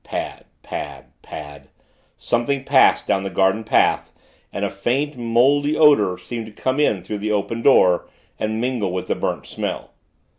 Pad, 0.03 0.45
pad, 0.63 1.11
pad 1.21 1.67
Something 2.17 2.63
passed 2.63 3.05
down 3.05 3.21
the 3.21 3.29
garden 3.29 3.63
path, 3.63 4.11
and 4.51 4.65
a 4.65 4.71
faint, 4.71 5.15
mouldy 5.15 5.77
odor 5.77 6.17
seemed 6.17 6.47
to 6.47 6.51
come 6.51 6.79
in 6.79 7.03
through 7.03 7.19
the 7.19 7.31
open 7.31 7.61
door, 7.61 8.09
and 8.39 8.59
mingle 8.59 8.91
with 8.91 9.05
the 9.07 9.13
burnt 9.13 9.45
smell. 9.45 9.91